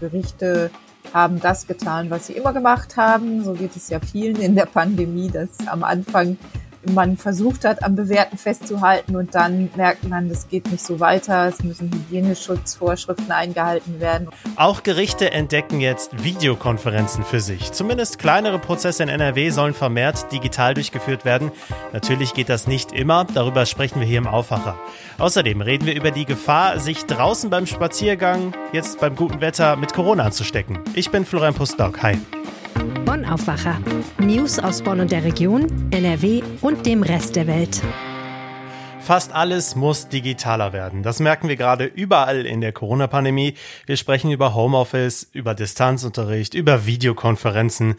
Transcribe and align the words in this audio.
Gerichte 0.00 0.70
haben 1.12 1.40
das 1.40 1.66
getan, 1.66 2.10
was 2.10 2.26
sie 2.26 2.34
immer 2.34 2.52
gemacht 2.52 2.96
haben. 2.96 3.44
So 3.44 3.52
geht 3.54 3.76
es 3.76 3.88
ja 3.88 4.00
vielen 4.00 4.36
in 4.36 4.54
der 4.54 4.66
Pandemie, 4.66 5.30
dass 5.30 5.66
am 5.66 5.84
Anfang 5.84 6.36
man 6.92 7.16
versucht 7.16 7.64
hat, 7.64 7.82
am 7.82 7.96
Bewährten 7.96 8.38
festzuhalten 8.38 9.16
und 9.16 9.34
dann 9.34 9.70
merkt 9.76 10.04
man, 10.08 10.28
das 10.28 10.48
geht 10.48 10.70
nicht 10.70 10.84
so 10.84 11.00
weiter, 11.00 11.46
es 11.46 11.62
müssen 11.62 11.90
Hygieneschutzvorschriften 11.92 13.30
eingehalten 13.30 14.00
werden. 14.00 14.28
Auch 14.56 14.82
Gerichte 14.82 15.30
entdecken 15.30 15.80
jetzt 15.80 16.22
Videokonferenzen 16.22 17.24
für 17.24 17.40
sich. 17.40 17.72
Zumindest 17.72 18.18
kleinere 18.18 18.58
Prozesse 18.58 19.02
in 19.02 19.08
NRW 19.08 19.50
sollen 19.50 19.74
vermehrt 19.74 20.32
digital 20.32 20.74
durchgeführt 20.74 21.24
werden. 21.24 21.50
Natürlich 21.92 22.34
geht 22.34 22.48
das 22.48 22.66
nicht 22.66 22.92
immer, 22.92 23.24
darüber 23.24 23.66
sprechen 23.66 24.00
wir 24.00 24.06
hier 24.06 24.18
im 24.18 24.26
Aufwacher. 24.26 24.76
Außerdem 25.18 25.60
reden 25.60 25.86
wir 25.86 25.94
über 25.94 26.10
die 26.10 26.24
Gefahr, 26.24 26.78
sich 26.78 27.04
draußen 27.06 27.50
beim 27.50 27.66
Spaziergang, 27.66 28.54
jetzt 28.72 29.00
beim 29.00 29.16
guten 29.16 29.40
Wetter, 29.40 29.76
mit 29.76 29.92
Corona 29.92 30.24
anzustecken. 30.24 30.78
Ich 30.94 31.10
bin 31.10 31.24
Florian 31.24 31.54
Pustdock. 31.54 32.02
Hi. 32.02 32.18
Bonn 33.04 33.24
Aufwacher. 33.24 33.80
News 34.18 34.58
aus 34.58 34.82
Bonn 34.82 35.00
und 35.00 35.10
der 35.10 35.24
Region, 35.24 35.88
NRW 35.90 36.42
und 36.60 36.86
dem 36.86 37.02
Rest 37.02 37.36
der 37.36 37.46
Welt. 37.46 37.82
Fast 39.00 39.32
alles 39.32 39.76
muss 39.76 40.08
digitaler 40.08 40.72
werden. 40.72 41.02
Das 41.02 41.20
merken 41.20 41.48
wir 41.48 41.56
gerade 41.56 41.84
überall 41.84 42.46
in 42.46 42.60
der 42.60 42.72
Corona-Pandemie. 42.72 43.54
Wir 43.86 43.96
sprechen 43.96 44.30
über 44.30 44.54
Homeoffice, 44.54 45.28
über 45.32 45.54
Distanzunterricht, 45.54 46.54
über 46.54 46.86
Videokonferenzen. 46.86 47.96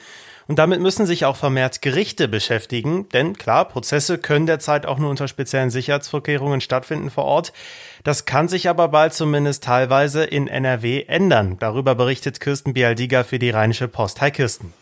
Und 0.48 0.60
damit 0.60 0.80
müssen 0.80 1.06
sich 1.06 1.26
auch 1.26 1.36
vermehrt 1.36 1.82
Gerichte 1.82 2.28
beschäftigen, 2.28 3.10
denn 3.10 3.38
klar, 3.38 3.68
Prozesse 3.68 4.18
können 4.18 4.46
derzeit 4.46 4.86
auch 4.86 4.98
nur 4.98 5.10
unter 5.10 5.28
speziellen 5.28 5.70
Sicherheitsvorkehrungen 5.70 6.62
stattfinden 6.62 7.10
vor 7.10 7.26
Ort. 7.26 7.52
Das 8.04 8.26
kann 8.26 8.48
sich 8.48 8.70
aber 8.70 8.90
bald 8.90 9.14
zumindest 9.14 9.64
teilweise 9.64 10.24
in 10.24 10.48
NRW 10.48 11.04
ändern. 11.08 11.58
Darüber 11.60 11.96
berichtet 11.96 12.40
Kirsten 12.40 12.74
Bialdiger 12.74 13.24
für 13.24 13.40
die 13.40 13.50
Rheinische 13.50 13.88
Post. 13.88 14.22
Hi 14.22 14.32
Kirsten. 14.32 14.74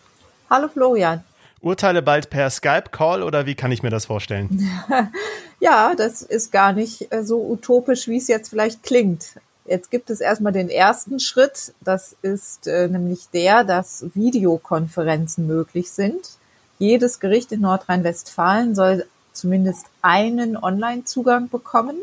Hallo 0.50 0.68
Florian. 0.68 1.24
Urteile 1.62 2.02
bald 2.02 2.30
per 2.30 2.50
Skype-Call 2.50 3.24
oder 3.24 3.46
wie 3.46 3.56
kann 3.56 3.72
ich 3.72 3.82
mir 3.82 3.90
das 3.90 4.06
vorstellen? 4.06 4.70
ja, 5.60 5.96
das 5.96 6.22
ist 6.22 6.52
gar 6.52 6.74
nicht 6.74 7.12
äh, 7.12 7.24
so 7.24 7.42
utopisch, 7.42 8.08
wie 8.08 8.18
es 8.18 8.28
jetzt 8.28 8.50
vielleicht 8.50 8.84
klingt. 8.84 9.40
Jetzt 9.66 9.90
gibt 9.90 10.12
es 10.12 10.22
erstmal 10.22 10.52
den 10.52 10.70
ersten 10.70 11.20
Schritt. 11.20 11.74
Das 11.82 12.16
ist 12.22 12.68
äh, 12.68 12.88
nämlich 12.88 13.30
der, 13.34 13.64
dass 13.64 14.06
Videokonferenzen 14.14 15.48
möglich 15.48 15.90
sind. 15.90 16.32
Jedes 16.78 17.20
Gericht 17.20 17.52
in 17.52 17.62
Nordrhein-Westfalen 17.62 18.76
soll 18.76 19.08
zumindest 19.34 19.88
einen 20.02 20.58
Online-Zugang 20.58 21.50
bekommen 21.50 21.96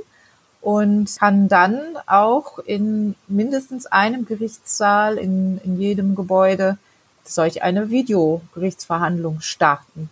und 0.63 1.19
kann 1.19 1.49
dann 1.49 1.81
auch 2.07 2.59
in 2.61 3.17
mindestens 3.27 3.87
einem 3.87 4.25
Gerichtssaal 4.25 5.19
in, 5.19 5.61
in 5.65 5.79
jedem 5.79 6.15
Gebäude 6.15 6.79
solch 7.25 7.63
eine 7.63 7.91
Videogerichtsverhandlung 7.91 9.41
starten. 9.41 10.09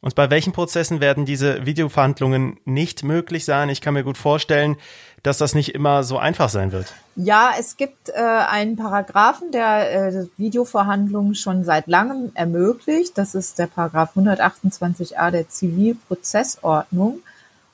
Und 0.00 0.14
bei 0.14 0.30
welchen 0.30 0.54
Prozessen 0.54 1.00
werden 1.00 1.26
diese 1.26 1.66
Videoverhandlungen 1.66 2.56
nicht 2.64 3.04
möglich 3.04 3.44
sein? 3.44 3.68
Ich 3.68 3.82
kann 3.82 3.92
mir 3.92 4.02
gut 4.02 4.16
vorstellen, 4.16 4.76
dass 5.22 5.36
das 5.36 5.54
nicht 5.54 5.74
immer 5.74 6.02
so 6.04 6.16
einfach 6.16 6.48
sein 6.48 6.72
wird. 6.72 6.94
Ja, 7.16 7.50
es 7.58 7.76
gibt 7.76 8.08
äh, 8.08 8.14
einen 8.14 8.76
Paragraphen, 8.76 9.52
der 9.52 10.08
äh, 10.08 10.26
Videoverhandlungen 10.38 11.34
schon 11.34 11.64
seit 11.64 11.86
langem 11.88 12.32
ermöglicht. 12.32 13.18
Das 13.18 13.34
ist 13.34 13.58
der 13.58 13.66
Paragraph 13.66 14.16
128a 14.16 15.30
der 15.30 15.50
Zivilprozessordnung. 15.50 17.20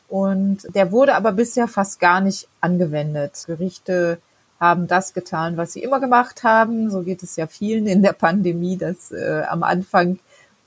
Und 0.08 0.58
der 0.74 0.92
wurde 0.92 1.14
aber 1.14 1.32
bisher 1.32 1.68
fast 1.68 1.98
gar 2.00 2.20
nicht 2.20 2.48
angewendet. 2.60 3.44
Gerichte 3.46 4.18
haben 4.60 4.86
das 4.86 5.12
getan, 5.12 5.56
was 5.56 5.72
sie 5.72 5.82
immer 5.82 6.00
gemacht 6.00 6.42
haben. 6.42 6.90
So 6.90 7.02
geht 7.02 7.22
es 7.22 7.36
ja 7.36 7.46
vielen 7.46 7.86
in 7.86 8.02
der 8.02 8.12
Pandemie, 8.12 8.76
dass 8.76 9.12
äh, 9.12 9.42
am 9.48 9.62
Anfang 9.62 10.18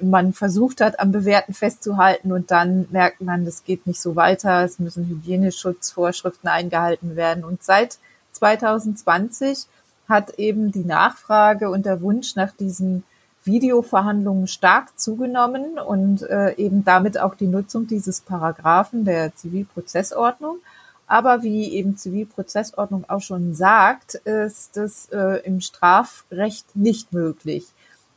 man 0.01 0.33
versucht 0.33 0.81
hat, 0.81 0.99
am 0.99 1.11
Bewährten 1.11 1.53
festzuhalten 1.53 2.31
und 2.31 2.51
dann 2.51 2.87
merkt 2.91 3.21
man, 3.21 3.43
das 3.45 3.65
geht 3.65 3.85
nicht 3.85 3.99
so 3.99 4.15
weiter. 4.15 4.63
Es 4.63 4.79
müssen 4.79 5.07
Hygieneschutzvorschriften 5.07 6.49
eingehalten 6.49 7.15
werden. 7.15 7.43
Und 7.43 7.63
seit 7.63 7.97
2020 8.33 9.65
hat 10.07 10.31
eben 10.39 10.71
die 10.71 10.85
Nachfrage 10.85 11.69
und 11.69 11.85
der 11.85 12.01
Wunsch 12.01 12.35
nach 12.35 12.51
diesen 12.51 13.03
Videoverhandlungen 13.49 14.47
stark 14.47 14.99
zugenommen 14.99 15.79
und 15.79 16.21
äh, 16.21 16.53
eben 16.55 16.85
damit 16.85 17.19
auch 17.19 17.35
die 17.35 17.47
Nutzung 17.47 17.87
dieses 17.87 18.21
Paragraphen 18.21 19.05
der 19.05 19.35
Zivilprozessordnung. 19.35 20.57
Aber 21.07 21.41
wie 21.41 21.73
eben 21.73 21.97
Zivilprozessordnung 21.97 23.05
auch 23.09 23.21
schon 23.21 23.55
sagt, 23.55 24.13
ist 24.13 24.77
es 24.77 25.09
äh, 25.11 25.41
im 25.43 25.59
Strafrecht 25.59 26.75
nicht 26.75 27.13
möglich. 27.13 27.65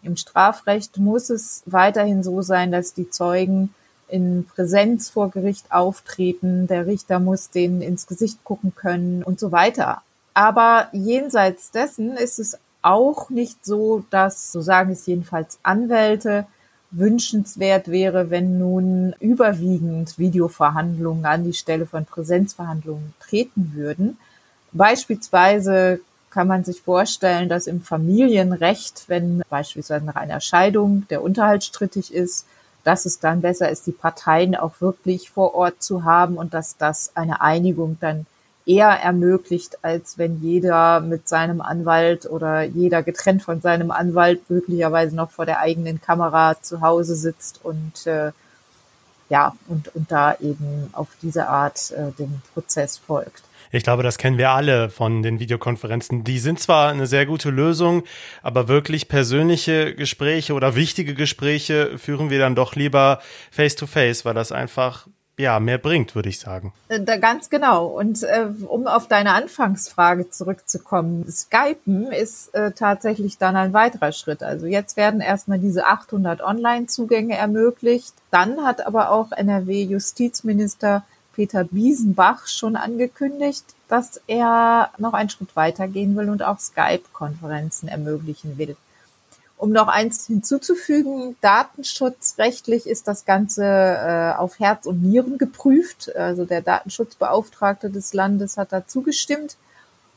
Im 0.02 0.16
Strafrecht 0.16 0.98
muss 0.98 1.30
es 1.30 1.62
weiterhin 1.64 2.22
so 2.22 2.42
sein, 2.42 2.70
dass 2.70 2.92
die 2.92 3.08
Zeugen 3.08 3.74
in 4.08 4.44
Präsenz 4.44 5.08
vor 5.08 5.30
Gericht 5.30 5.72
auftreten, 5.72 6.66
der 6.66 6.86
Richter 6.86 7.18
muss 7.18 7.48
denen 7.48 7.80
ins 7.80 8.06
Gesicht 8.06 8.44
gucken 8.44 8.74
können 8.74 9.22
und 9.22 9.40
so 9.40 9.52
weiter. 9.52 10.02
Aber 10.34 10.88
jenseits 10.92 11.70
dessen 11.70 12.16
ist 12.16 12.38
es 12.38 12.58
auch 12.82 13.30
nicht 13.30 13.64
so, 13.64 14.04
dass, 14.10 14.52
so 14.52 14.60
sagen 14.60 14.92
es 14.92 15.06
jedenfalls 15.06 15.58
Anwälte, 15.62 16.46
wünschenswert 16.90 17.88
wäre, 17.88 18.30
wenn 18.30 18.58
nun 18.58 19.14
überwiegend 19.18 20.18
Videoverhandlungen 20.18 21.24
an 21.24 21.44
die 21.44 21.54
Stelle 21.54 21.86
von 21.86 22.04
Präsenzverhandlungen 22.04 23.14
treten 23.18 23.72
würden. 23.74 24.18
Beispielsweise 24.72 26.00
kann 26.30 26.48
man 26.48 26.64
sich 26.64 26.82
vorstellen, 26.82 27.48
dass 27.48 27.66
im 27.66 27.82
Familienrecht, 27.82 29.04
wenn 29.08 29.42
beispielsweise 29.48 30.04
nach 30.04 30.16
einer 30.16 30.40
Scheidung 30.40 31.06
der 31.08 31.22
Unterhalt 31.22 31.64
strittig 31.64 32.12
ist, 32.12 32.46
dass 32.84 33.06
es 33.06 33.20
dann 33.20 33.42
besser 33.42 33.70
ist, 33.70 33.86
die 33.86 33.92
Parteien 33.92 34.56
auch 34.56 34.80
wirklich 34.80 35.30
vor 35.30 35.54
Ort 35.54 35.82
zu 35.82 36.04
haben 36.04 36.36
und 36.36 36.52
dass 36.52 36.76
das 36.76 37.12
eine 37.14 37.40
Einigung 37.40 37.96
dann 38.00 38.26
eher 38.66 38.88
ermöglicht, 38.88 39.78
als 39.82 40.18
wenn 40.18 40.40
jeder 40.40 41.00
mit 41.00 41.28
seinem 41.28 41.60
Anwalt 41.60 42.26
oder 42.26 42.62
jeder 42.62 43.02
getrennt 43.02 43.42
von 43.42 43.60
seinem 43.60 43.90
Anwalt 43.90 44.48
möglicherweise 44.48 45.16
noch 45.16 45.30
vor 45.30 45.46
der 45.46 45.60
eigenen 45.60 46.00
Kamera 46.00 46.60
zu 46.60 46.80
Hause 46.80 47.16
sitzt 47.16 47.60
und 47.64 48.06
äh, 48.06 48.32
ja 49.28 49.54
und 49.68 49.94
und 49.94 50.12
da 50.12 50.36
eben 50.40 50.90
auf 50.92 51.08
diese 51.22 51.48
Art 51.48 51.90
äh, 51.92 52.12
den 52.18 52.42
Prozess 52.54 52.98
folgt. 52.98 53.42
Ich 53.74 53.84
glaube, 53.84 54.02
das 54.02 54.18
kennen 54.18 54.36
wir 54.36 54.50
alle 54.50 54.90
von 54.90 55.22
den 55.22 55.40
Videokonferenzen. 55.40 56.24
Die 56.24 56.38
sind 56.38 56.60
zwar 56.60 56.90
eine 56.90 57.06
sehr 57.06 57.24
gute 57.24 57.48
Lösung, 57.48 58.02
aber 58.42 58.68
wirklich 58.68 59.08
persönliche 59.08 59.94
Gespräche 59.94 60.52
oder 60.52 60.76
wichtige 60.76 61.14
Gespräche 61.14 61.96
führen 61.96 62.28
wir 62.28 62.38
dann 62.38 62.54
doch 62.54 62.76
lieber 62.76 63.20
face 63.50 63.74
to 63.74 63.86
face, 63.86 64.26
weil 64.26 64.34
das 64.34 64.52
einfach 64.52 65.06
ja, 65.42 65.58
mehr 65.60 65.78
bringt, 65.78 66.14
würde 66.14 66.28
ich 66.28 66.38
sagen. 66.38 66.72
Äh, 66.88 67.00
da, 67.00 67.16
ganz 67.16 67.50
genau. 67.50 67.86
Und 67.86 68.22
äh, 68.22 68.46
um 68.66 68.86
auf 68.86 69.08
deine 69.08 69.34
Anfangsfrage 69.34 70.30
zurückzukommen, 70.30 71.30
Skypen 71.30 72.12
ist 72.12 72.54
äh, 72.54 72.70
tatsächlich 72.72 73.38
dann 73.38 73.56
ein 73.56 73.72
weiterer 73.72 74.12
Schritt. 74.12 74.42
Also 74.42 74.66
jetzt 74.66 74.96
werden 74.96 75.20
erstmal 75.20 75.58
diese 75.58 75.86
800 75.86 76.40
Online-Zugänge 76.42 77.36
ermöglicht. 77.36 78.14
Dann 78.30 78.64
hat 78.64 78.86
aber 78.86 79.10
auch 79.10 79.32
NRW-Justizminister 79.32 81.04
Peter 81.34 81.64
Biesenbach 81.64 82.46
schon 82.46 82.76
angekündigt, 82.76 83.64
dass 83.88 84.20
er 84.26 84.90
noch 84.98 85.12
einen 85.12 85.28
Schritt 85.28 85.56
weitergehen 85.56 86.16
will 86.16 86.30
und 86.30 86.42
auch 86.42 86.58
Skype-Konferenzen 86.58 87.88
ermöglichen 87.88 88.58
will. 88.58 88.76
Um 89.62 89.70
noch 89.70 89.86
eins 89.86 90.26
hinzuzufügen, 90.26 91.36
datenschutzrechtlich 91.40 92.88
ist 92.88 93.06
das 93.06 93.24
Ganze 93.24 93.64
äh, 93.64 94.32
auf 94.36 94.58
Herz 94.58 94.86
und 94.86 95.04
Nieren 95.04 95.38
geprüft. 95.38 96.16
Also 96.16 96.44
der 96.44 96.62
Datenschutzbeauftragte 96.62 97.88
des 97.88 98.12
Landes 98.12 98.56
hat 98.56 98.72
da 98.72 98.88
zugestimmt. 98.88 99.54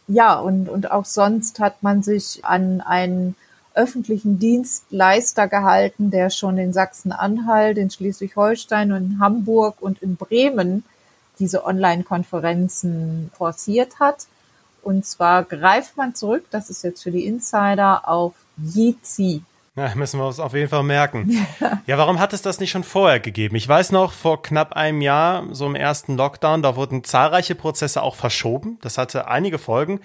Ja, 0.08 0.40
und, 0.40 0.68
und 0.68 0.90
auch 0.90 1.06
sonst 1.06 1.60
hat 1.60 1.84
man 1.84 2.02
sich 2.02 2.44
an 2.44 2.82
einen 2.82 3.36
öffentlichen 3.76 4.40
Dienstleister 4.40 5.48
gehalten, 5.48 6.10
der 6.10 6.32
schon 6.32 6.58
in 6.58 6.74
Sachsen-Anhalt, 6.74 7.78
in 7.78 7.92
Schleswig-Holstein 7.92 8.94
und 8.94 9.12
in 9.12 9.20
Hamburg 9.20 9.76
und 9.80 10.02
in 10.02 10.16
Bremen 10.16 10.84
diese 11.38 11.66
Online-Konferenzen 11.66 13.30
forciert 13.38 14.00
hat. 14.00 14.26
Und 14.86 15.04
zwar 15.04 15.44
greift 15.44 15.98
man 15.98 16.14
zurück, 16.14 16.46
das 16.52 16.70
ist 16.70 16.84
jetzt 16.84 17.02
für 17.02 17.10
die 17.10 17.26
Insider, 17.26 18.08
auf 18.08 18.34
Jitsi. 18.56 19.42
Ja, 19.76 19.94
müssen 19.96 20.20
wir 20.20 20.28
uns 20.28 20.40
auf 20.40 20.54
jeden 20.54 20.70
Fall 20.70 20.84
merken. 20.84 21.46
Ja, 21.88 21.98
warum 21.98 22.20
hat 22.20 22.34
es 22.34 22.44
das 22.44 22.60
nicht 22.60 22.70
schon 22.70 22.84
vorher 22.84 23.20
gegeben? 23.20 23.56
Ich 23.56 23.68
weiß 23.68 23.92
noch, 23.92 24.14
vor 24.14 24.44
knapp 24.44 24.74
einem 24.74 25.02
Jahr, 25.02 25.44
so 25.52 25.66
im 25.66 25.74
ersten 25.74 26.18
Lockdown, 26.18 26.62
da 26.62 26.76
wurden 26.76 27.04
zahlreiche 27.04 27.56
Prozesse 27.56 28.04
auch 28.04 28.16
verschoben. 28.16 28.78
Das 28.82 29.00
hatte 29.00 29.28
einige 29.28 29.58
Folgen. 29.58 30.02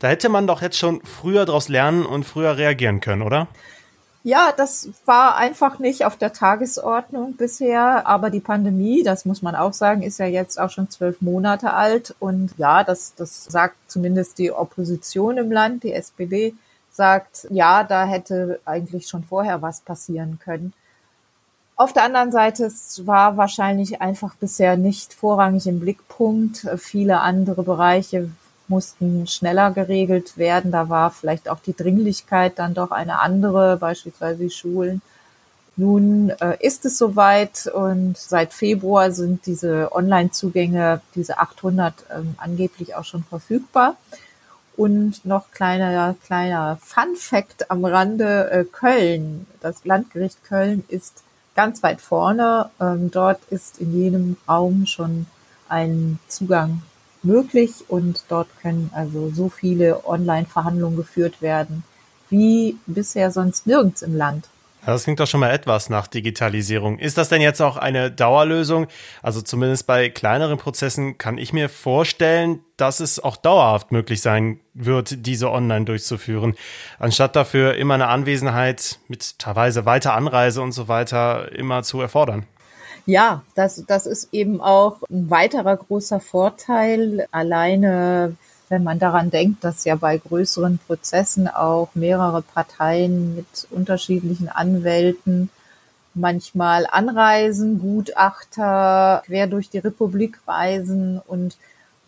Da 0.00 0.08
hätte 0.08 0.28
man 0.28 0.48
doch 0.48 0.60
jetzt 0.60 0.76
schon 0.76 1.00
früher 1.04 1.46
daraus 1.46 1.68
lernen 1.68 2.04
und 2.04 2.24
früher 2.24 2.58
reagieren 2.58 3.00
können, 3.00 3.22
oder? 3.22 3.46
Ja, 4.26 4.50
das 4.50 4.88
war 5.04 5.36
einfach 5.36 5.78
nicht 5.78 6.04
auf 6.04 6.16
der 6.16 6.32
Tagesordnung 6.32 7.36
bisher. 7.36 8.08
Aber 8.08 8.28
die 8.28 8.40
Pandemie, 8.40 9.04
das 9.04 9.24
muss 9.24 9.40
man 9.40 9.54
auch 9.54 9.72
sagen, 9.72 10.02
ist 10.02 10.18
ja 10.18 10.26
jetzt 10.26 10.58
auch 10.58 10.70
schon 10.70 10.90
zwölf 10.90 11.20
Monate 11.20 11.72
alt. 11.74 12.12
Und 12.18 12.50
ja, 12.58 12.82
das, 12.82 13.14
das 13.14 13.44
sagt 13.44 13.76
zumindest 13.86 14.38
die 14.38 14.50
Opposition 14.50 15.38
im 15.38 15.52
Land, 15.52 15.84
die 15.84 15.92
SPD, 15.92 16.54
sagt, 16.90 17.46
ja, 17.50 17.84
da 17.84 18.04
hätte 18.04 18.58
eigentlich 18.64 19.06
schon 19.06 19.22
vorher 19.22 19.62
was 19.62 19.80
passieren 19.80 20.40
können. 20.42 20.72
Auf 21.76 21.92
der 21.92 22.02
anderen 22.02 22.32
Seite, 22.32 22.64
es 22.64 23.06
war 23.06 23.36
wahrscheinlich 23.36 24.00
einfach 24.00 24.34
bisher 24.34 24.76
nicht 24.76 25.14
vorrangig 25.14 25.68
im 25.68 25.78
Blickpunkt. 25.78 26.66
Viele 26.78 27.20
andere 27.20 27.62
Bereiche 27.62 28.30
mussten 28.68 29.26
schneller 29.26 29.70
geregelt 29.70 30.36
werden. 30.36 30.72
Da 30.72 30.88
war 30.88 31.10
vielleicht 31.10 31.48
auch 31.48 31.60
die 31.60 31.74
Dringlichkeit 31.74 32.58
dann 32.58 32.74
doch 32.74 32.90
eine 32.90 33.20
andere, 33.20 33.76
beispielsweise 33.76 34.44
die 34.44 34.50
Schulen. 34.50 35.02
Nun 35.76 36.30
äh, 36.30 36.56
ist 36.60 36.86
es 36.86 36.96
soweit 36.96 37.66
und 37.66 38.16
seit 38.16 38.54
Februar 38.54 39.12
sind 39.12 39.44
diese 39.44 39.92
Online-Zugänge, 39.92 41.02
diese 41.14 41.38
800 41.38 41.94
ähm, 42.14 42.34
angeblich 42.38 42.94
auch 42.94 43.04
schon 43.04 43.24
verfügbar. 43.24 43.96
Und 44.76 45.24
noch 45.24 45.50
kleiner, 45.52 46.14
kleiner 46.24 46.78
Fun 46.82 47.16
Fact 47.16 47.70
am 47.70 47.84
Rande, 47.84 48.50
äh, 48.50 48.64
Köln, 48.64 49.46
das 49.60 49.84
Landgericht 49.84 50.44
Köln 50.44 50.84
ist 50.88 51.22
ganz 51.54 51.82
weit 51.82 52.00
vorne. 52.00 52.70
Ähm, 52.80 53.10
dort 53.10 53.40
ist 53.50 53.78
in 53.78 53.94
jedem 53.94 54.36
Raum 54.48 54.86
schon 54.86 55.26
ein 55.68 56.18
Zugang 56.28 56.82
möglich 57.22 57.72
und 57.88 58.24
dort 58.28 58.48
können 58.60 58.90
also 58.94 59.30
so 59.34 59.48
viele 59.48 60.06
Online-Verhandlungen 60.06 60.96
geführt 60.96 61.42
werden 61.42 61.84
wie 62.28 62.76
bisher 62.86 63.30
sonst 63.30 63.66
nirgends 63.66 64.02
im 64.02 64.16
Land. 64.16 64.48
Das 64.86 65.02
klingt 65.02 65.18
doch 65.18 65.26
schon 65.26 65.40
mal 65.40 65.50
etwas 65.50 65.90
nach 65.90 66.06
Digitalisierung. 66.06 67.00
Ist 67.00 67.18
das 67.18 67.28
denn 67.28 67.40
jetzt 67.40 67.60
auch 67.60 67.76
eine 67.76 68.12
Dauerlösung? 68.12 68.86
Also 69.20 69.42
zumindest 69.42 69.88
bei 69.88 70.08
kleineren 70.10 70.58
Prozessen 70.58 71.18
kann 71.18 71.38
ich 71.38 71.52
mir 71.52 71.68
vorstellen, 71.68 72.60
dass 72.76 73.00
es 73.00 73.18
auch 73.18 73.36
dauerhaft 73.36 73.90
möglich 73.90 74.22
sein 74.22 74.60
wird, 74.74 75.26
diese 75.26 75.50
online 75.50 75.86
durchzuführen, 75.86 76.54
anstatt 77.00 77.34
dafür 77.34 77.74
immer 77.74 77.94
eine 77.94 78.06
Anwesenheit 78.06 79.00
mit 79.08 79.40
teilweise 79.40 79.86
weiter 79.86 80.14
Anreise 80.14 80.62
und 80.62 80.70
so 80.70 80.86
weiter 80.86 81.50
immer 81.50 81.82
zu 81.82 82.00
erfordern. 82.00 82.46
Ja, 83.06 83.42
das, 83.54 83.84
das 83.86 84.06
ist 84.06 84.28
eben 84.32 84.60
auch 84.60 85.02
ein 85.08 85.30
weiterer 85.30 85.76
großer 85.76 86.20
Vorteil. 86.20 87.26
Alleine 87.30 88.36
wenn 88.68 88.82
man 88.82 88.98
daran 88.98 89.30
denkt, 89.30 89.62
dass 89.64 89.84
ja 89.84 89.96
bei 89.96 90.18
größeren 90.18 90.78
Prozessen 90.78 91.48
auch 91.48 91.90
mehrere 91.94 92.42
Parteien 92.42 93.36
mit 93.36 93.68
unterschiedlichen 93.70 94.48
Anwälten 94.48 95.50
manchmal 96.14 96.86
anreisen, 96.90 97.78
Gutachter 97.78 99.22
quer 99.26 99.46
durch 99.46 99.70
die 99.70 99.78
Republik 99.78 100.38
reisen 100.46 101.20
und 101.26 101.56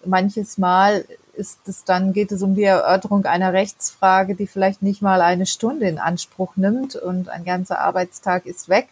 manches 0.05 0.59
Mal 0.59 1.05
ist 1.35 1.69
es 1.69 1.85
dann, 1.85 2.13
geht 2.13 2.33
es 2.33 2.43
um 2.43 2.57
die 2.57 2.65
Erörterung 2.65 3.25
einer 3.27 3.53
Rechtsfrage, 3.53 4.35
die 4.35 4.49
vielleicht 4.49 4.83
nicht 4.83 5.03
mal 5.03 5.21
eine 5.21 5.47
Stunde 5.47 5.89
in 5.89 5.99
Anspruch 5.99 6.57
nimmt 6.57 6.97
und 6.97 7.29
ein 7.29 7.45
ganzer 7.45 7.79
Arbeitstag 7.81 8.47
ist 8.47 8.69
weg. 8.69 8.89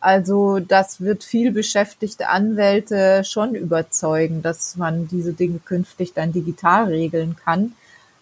Also 0.00 0.60
das 0.60 1.00
wird 1.00 1.24
viel 1.24 1.50
beschäftigte 1.50 2.28
Anwälte 2.28 3.24
schon 3.24 3.54
überzeugen, 3.54 4.42
dass 4.42 4.76
man 4.76 5.08
diese 5.08 5.32
Dinge 5.32 5.58
künftig 5.58 6.14
dann 6.14 6.32
digital 6.32 6.84
regeln 6.84 7.36
kann. 7.44 7.72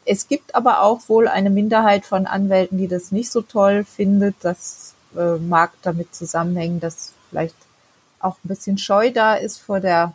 Es 0.06 0.28
gibt 0.28 0.54
aber 0.54 0.82
auch 0.82 1.08
wohl 1.08 1.28
eine 1.28 1.50
Minderheit 1.50 2.06
von 2.06 2.26
Anwälten, 2.26 2.78
die 2.78 2.88
das 2.88 3.12
nicht 3.12 3.30
so 3.30 3.42
toll 3.42 3.84
findet. 3.84 4.36
Das 4.40 4.94
äh, 5.16 5.36
mag 5.36 5.72
damit 5.82 6.14
zusammenhängen, 6.14 6.80
dass 6.80 7.12
vielleicht 7.28 7.56
auch 8.20 8.36
ein 8.36 8.48
bisschen 8.48 8.78
Scheu 8.78 9.10
da 9.10 9.34
ist 9.34 9.58
vor 9.58 9.80
der 9.80 10.12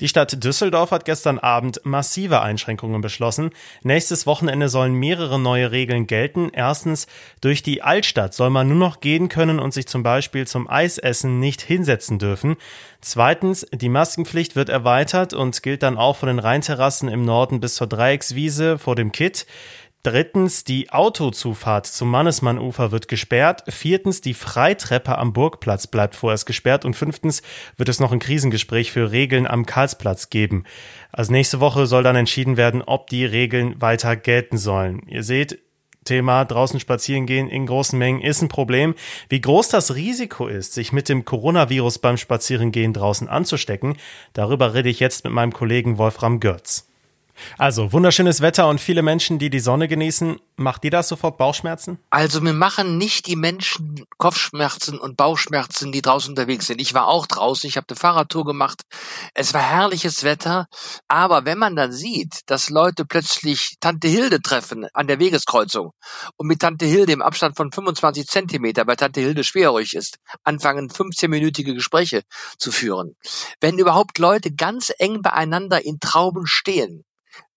Die 0.00 0.08
Stadt 0.08 0.42
Düsseldorf 0.42 0.90
hat 0.90 1.04
gestern 1.04 1.38
Abend 1.38 1.80
massive 1.84 2.40
Einschränkungen 2.40 3.00
beschlossen. 3.00 3.50
Nächstes 3.82 4.26
Wochenende 4.26 4.68
sollen 4.68 4.94
mehrere 4.94 5.38
neue 5.38 5.70
Regeln 5.70 6.06
gelten. 6.06 6.50
Erstens, 6.52 7.06
durch 7.40 7.62
die 7.62 7.82
Altstadt 7.82 8.34
soll 8.34 8.50
man 8.50 8.68
nur 8.68 8.76
noch 8.76 9.00
gehen 9.00 9.28
können 9.28 9.58
und 9.58 9.72
sich 9.72 9.86
zum 9.86 10.02
Beispiel 10.02 10.46
zum 10.46 10.68
Eisessen 10.68 11.38
nicht 11.40 11.62
hinsetzen 11.62 12.18
dürfen. 12.18 12.56
Zweitens, 13.00 13.66
die 13.72 13.88
Maskenpflicht 13.88 14.56
wird 14.56 14.68
erweitert 14.68 15.34
und 15.34 15.62
gilt 15.62 15.82
dann 15.82 15.98
auch 15.98 16.16
von 16.16 16.28
den 16.28 16.38
Rheinterrassen 16.38 17.08
im 17.08 17.24
Norden 17.24 17.60
bis 17.60 17.74
zur 17.74 17.86
Dreieckswiese 17.86 18.78
vor 18.78 18.94
dem 18.94 19.12
Kitt. 19.12 19.46
Drittens, 20.04 20.64
die 20.64 20.90
Autozufahrt 20.90 21.86
zum 21.86 22.10
Mannesmannufer 22.10 22.90
wird 22.90 23.06
gesperrt. 23.06 23.62
Viertens, 23.68 24.20
die 24.20 24.34
Freitreppe 24.34 25.16
am 25.16 25.32
Burgplatz 25.32 25.86
bleibt 25.86 26.16
vorerst 26.16 26.44
gesperrt. 26.44 26.84
Und 26.84 26.94
fünftens 26.94 27.40
wird 27.76 27.88
es 27.88 28.00
noch 28.00 28.10
ein 28.10 28.18
Krisengespräch 28.18 28.90
für 28.90 29.12
Regeln 29.12 29.46
am 29.46 29.64
Karlsplatz 29.64 30.28
geben. 30.28 30.64
Also 31.12 31.30
nächste 31.30 31.60
Woche 31.60 31.86
soll 31.86 32.02
dann 32.02 32.16
entschieden 32.16 32.56
werden, 32.56 32.82
ob 32.82 33.10
die 33.10 33.24
Regeln 33.24 33.80
weiter 33.80 34.16
gelten 34.16 34.58
sollen. 34.58 35.02
Ihr 35.06 35.22
seht, 35.22 35.60
Thema 36.04 36.44
draußen 36.44 36.80
spazieren 36.80 37.26
gehen 37.26 37.48
in 37.48 37.66
großen 37.66 37.96
Mengen 37.96 38.22
ist 38.22 38.42
ein 38.42 38.48
Problem. 38.48 38.96
Wie 39.28 39.40
groß 39.40 39.68
das 39.68 39.94
Risiko 39.94 40.48
ist, 40.48 40.74
sich 40.74 40.92
mit 40.92 41.08
dem 41.08 41.24
Coronavirus 41.24 42.00
beim 42.00 42.16
Spazierengehen 42.16 42.92
draußen 42.92 43.28
anzustecken, 43.28 43.96
darüber 44.32 44.74
rede 44.74 44.88
ich 44.88 44.98
jetzt 44.98 45.22
mit 45.22 45.32
meinem 45.32 45.52
Kollegen 45.52 45.98
Wolfram 45.98 46.40
Görz. 46.40 46.91
Also, 47.58 47.92
wunderschönes 47.92 48.40
Wetter 48.40 48.68
und 48.68 48.80
viele 48.80 49.02
Menschen, 49.02 49.38
die 49.38 49.50
die 49.50 49.60
Sonne 49.60 49.88
genießen. 49.88 50.38
Macht 50.56 50.84
dir 50.84 50.90
das 50.90 51.08
sofort 51.08 51.38
Bauchschmerzen? 51.38 51.98
Also, 52.10 52.40
mir 52.40 52.52
machen 52.52 52.98
nicht 52.98 53.26
die 53.26 53.36
Menschen 53.36 54.04
Kopfschmerzen 54.18 54.98
und 54.98 55.16
Bauchschmerzen, 55.16 55.92
die 55.92 56.02
draußen 56.02 56.30
unterwegs 56.30 56.66
sind. 56.66 56.80
Ich 56.80 56.94
war 56.94 57.08
auch 57.08 57.26
draußen, 57.26 57.68
ich 57.68 57.76
habe 57.76 57.86
eine 57.88 57.96
Fahrradtour 57.96 58.44
gemacht. 58.44 58.82
Es 59.34 59.54
war 59.54 59.62
herrliches 59.62 60.24
Wetter. 60.24 60.66
Aber 61.08 61.44
wenn 61.44 61.58
man 61.58 61.76
dann 61.76 61.92
sieht, 61.92 62.40
dass 62.46 62.70
Leute 62.70 63.04
plötzlich 63.04 63.76
Tante 63.80 64.08
Hilde 64.08 64.40
treffen 64.40 64.86
an 64.92 65.06
der 65.06 65.18
Wegeskreuzung 65.18 65.92
und 66.36 66.46
mit 66.46 66.60
Tante 66.60 66.86
Hilde 66.86 67.12
im 67.12 67.22
Abstand 67.22 67.56
von 67.56 67.72
25 67.72 68.26
Zentimeter, 68.26 68.86
weil 68.86 68.96
Tante 68.96 69.20
Hilde 69.20 69.44
schwerhörig 69.44 69.94
ist, 69.94 70.18
anfangen 70.44 70.88
15-minütige 70.88 71.74
Gespräche 71.74 72.22
zu 72.58 72.72
führen. 72.72 73.16
Wenn 73.60 73.78
überhaupt 73.78 74.18
Leute 74.18 74.52
ganz 74.52 74.92
eng 74.98 75.22
beieinander 75.22 75.84
in 75.84 76.00
Trauben 76.00 76.46
stehen, 76.46 77.04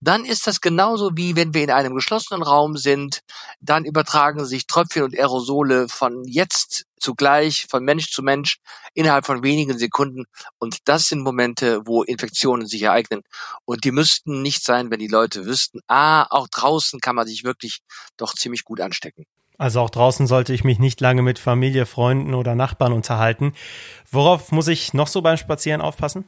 dann 0.07 0.25
ist 0.25 0.47
das 0.47 0.61
genauso 0.61 1.11
wie 1.15 1.35
wenn 1.35 1.53
wir 1.53 1.63
in 1.63 1.71
einem 1.71 1.95
geschlossenen 1.95 2.43
Raum 2.43 2.77
sind, 2.77 3.21
dann 3.59 3.85
übertragen 3.85 4.45
sich 4.45 4.67
Tröpfchen 4.67 5.03
und 5.03 5.17
Aerosole 5.17 5.87
von 5.89 6.23
jetzt 6.25 6.85
zugleich, 6.99 7.67
von 7.69 7.83
Mensch 7.83 8.11
zu 8.11 8.23
Mensch 8.23 8.57
innerhalb 8.93 9.25
von 9.25 9.43
wenigen 9.43 9.77
Sekunden. 9.77 10.25
Und 10.59 10.77
das 10.85 11.07
sind 11.07 11.21
Momente, 11.21 11.81
wo 11.85 12.03
Infektionen 12.03 12.67
sich 12.67 12.83
ereignen. 12.83 13.21
Und 13.65 13.83
die 13.83 13.91
müssten 13.91 14.41
nicht 14.41 14.63
sein, 14.63 14.91
wenn 14.91 14.99
die 14.99 15.07
Leute 15.07 15.45
wüssten, 15.45 15.79
ah, 15.87 16.23
auch 16.29 16.47
draußen 16.47 16.99
kann 16.99 17.15
man 17.15 17.27
sich 17.27 17.43
wirklich 17.43 17.79
doch 18.17 18.33
ziemlich 18.33 18.63
gut 18.63 18.81
anstecken. 18.81 19.25
Also 19.57 19.79
auch 19.79 19.89
draußen 19.89 20.27
sollte 20.27 20.53
ich 20.53 20.63
mich 20.63 20.79
nicht 20.79 20.99
lange 20.99 21.21
mit 21.21 21.39
Familie, 21.39 21.85
Freunden 21.85 22.33
oder 22.33 22.55
Nachbarn 22.55 22.91
unterhalten. 22.91 23.53
Worauf 24.11 24.51
muss 24.51 24.67
ich 24.67 24.93
noch 24.93 25.07
so 25.07 25.21
beim 25.21 25.37
Spazieren 25.37 25.81
aufpassen? 25.81 26.25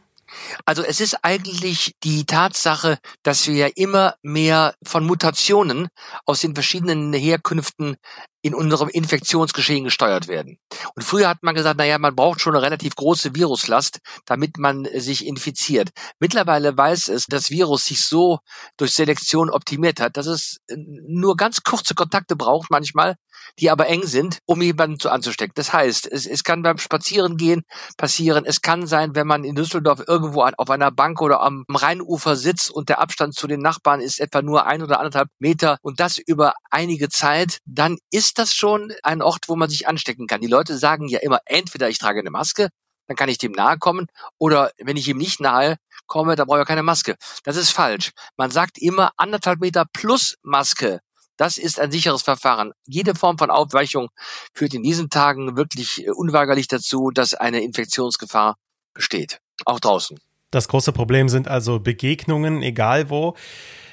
Also 0.65 0.84
es 0.84 1.00
ist 1.00 1.17
eigentlich 1.24 1.96
die 2.03 2.25
Tatsache, 2.25 3.00
dass 3.24 3.48
wir 3.48 3.77
immer 3.77 4.15
mehr 4.22 4.75
von 4.84 5.05
Mutationen 5.05 5.88
aus 6.25 6.41
den 6.41 6.53
verschiedenen 6.53 7.13
Herkünften 7.13 7.98
in 8.47 8.55
unserem 8.55 8.87
Infektionsgeschehen 8.87 9.83
gesteuert 9.83 10.27
werden. 10.27 10.57
Und 10.95 11.03
früher 11.03 11.27
hat 11.27 11.43
man 11.43 11.53
gesagt, 11.53 11.77
naja, 11.77 11.97
man 11.97 12.15
braucht 12.15 12.39
schon 12.39 12.55
eine 12.55 12.63
relativ 12.63 12.95
große 12.95 13.35
Viruslast, 13.35 13.99
damit 14.25 14.57
man 14.57 14.87
sich 14.95 15.25
infiziert. 15.25 15.89
Mittlerweile 16.19 16.75
weiß 16.77 17.09
es, 17.09 17.25
das 17.25 17.49
Virus 17.49 17.85
sich 17.85 18.05
so 18.05 18.39
durch 18.77 18.93
Selektion 18.93 19.49
optimiert 19.49 19.99
hat, 19.99 20.15
dass 20.15 20.27
es 20.27 20.59
nur 20.75 21.35
ganz 21.35 21.63
kurze 21.63 21.93
Kontakte 21.93 22.35
braucht 22.35 22.71
manchmal, 22.71 23.15
die 23.59 23.69
aber 23.69 23.87
eng 23.87 24.03
sind, 24.03 24.39
um 24.45 24.61
jemanden 24.61 24.99
zu 24.99 25.09
anzustecken. 25.09 25.53
Das 25.55 25.73
heißt, 25.73 26.09
es, 26.11 26.25
es 26.25 26.43
kann 26.43 26.61
beim 26.61 26.77
Spazierengehen 26.77 27.63
passieren. 27.97 28.45
Es 28.45 28.61
kann 28.61 28.87
sein, 28.87 29.15
wenn 29.15 29.27
man 29.27 29.43
in 29.43 29.55
Düsseldorf 29.55 30.01
irgendwo 30.07 30.43
auf 30.43 30.69
einer 30.69 30.91
Bank 30.91 31.21
oder 31.21 31.41
am 31.41 31.65
Rheinufer 31.69 32.35
sitzt 32.35 32.71
und 32.71 32.89
der 32.89 32.99
Abstand 32.99 33.35
zu 33.35 33.47
den 33.47 33.61
Nachbarn 33.61 34.01
ist 34.01 34.19
etwa 34.19 34.41
nur 34.41 34.65
ein 34.65 34.81
oder 34.81 34.99
anderthalb 34.99 35.29
Meter 35.39 35.77
und 35.81 35.99
das 35.99 36.17
über 36.17 36.53
einige 36.71 37.09
Zeit, 37.09 37.59
dann 37.65 37.97
ist 38.11 38.37
das 38.38 38.53
schon 38.53 38.94
ein 39.03 39.22
Ort, 39.22 39.50
wo 39.50 39.56
man 39.56 39.70
sich 39.70 39.88
anstecken 39.88 40.27
kann. 40.27 40.41
Die 40.41 40.48
Leute 40.48 40.77
sagen 40.77 41.08
ja 41.08 41.20
immer, 41.20 41.39
entweder 41.46 41.89
ich 41.89 41.98
trage 41.98 42.20
eine 42.20 42.32
Maske, 42.32 42.70
dann 43.08 43.15
kann 43.15 43.29
ich 43.29 43.38
dem 43.38 43.53
nahe 43.53 43.77
kommen, 43.77 44.08
oder 44.38 44.72
wenn 44.77 44.98
ich 44.98 45.08
ihm 45.08 45.17
nicht 45.17 45.39
nahe 45.39 45.77
komme, 46.08 46.36
dann 46.36 46.48
brauche 46.48 46.62
ich 46.62 46.67
keine 46.67 46.84
Maske. 46.84 47.15
Das 47.44 47.56
ist 47.56 47.72
falsch. 47.72 48.12
Man 48.36 48.51
sagt 48.51 48.77
immer 48.77 49.12
anderthalb 49.17 49.60
Meter 49.60 49.86
plus 49.91 50.38
Maske. 50.44 51.00
Das 51.38 51.58
ist 51.58 51.79
ein 51.79 51.91
sicheres 51.91 52.24
Verfahren. 52.24 52.74
Jede 52.86 53.13
Form 53.13 53.38
von 53.38 53.51
Aufweichung 53.51 54.10
führt 54.53 54.74
in 54.74 54.84
diesen 54.84 55.10
Tagen 55.10 55.56
wirklich 55.56 56.06
äh, 56.06 56.10
unweigerlich 56.10 56.67
dazu, 56.67 57.12
dass 57.12 57.36
eine 57.36 57.62
Infektionsgefahr 57.62 58.58
besteht. 58.94 59.39
Auch 59.65 59.79
draußen. 59.79 60.20
Das 60.50 60.67
große 60.67 60.94
Problem 60.94 61.29
sind 61.29 61.48
also 61.48 61.79
Begegnungen, 61.79 62.63
egal 62.63 63.10
wo. 63.10 63.36